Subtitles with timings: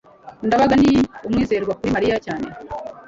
[0.47, 0.91] ndabaga ni
[1.27, 2.47] umwizerwa kuri mariya cyane